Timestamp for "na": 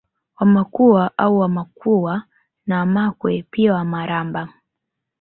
2.65-2.79